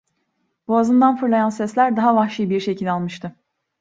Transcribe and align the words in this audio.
Boğazından 0.67 1.15
fırlayan 1.17 1.49
sesler 1.49 1.97
daha 1.97 2.15
vahşi 2.15 2.49
bir 2.49 2.59
şekil 2.59 2.93
almıştı. 2.93 3.35